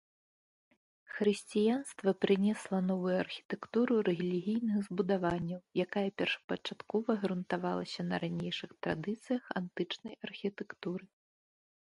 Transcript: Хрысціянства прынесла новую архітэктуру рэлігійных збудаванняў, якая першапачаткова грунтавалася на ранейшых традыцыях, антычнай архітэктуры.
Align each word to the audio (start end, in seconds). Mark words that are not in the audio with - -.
Хрысціянства 1.15 2.13
прынесла 2.23 2.77
новую 2.91 3.15
архітэктуру 3.25 3.97
рэлігійных 4.07 4.77
збудаванняў, 4.87 5.59
якая 5.85 6.05
першапачаткова 6.21 7.17
грунтавалася 7.25 8.01
на 8.09 8.15
ранейшых 8.23 8.71
традыцыях, 8.87 9.43
антычнай 9.61 10.13
архітэктуры. 10.29 11.03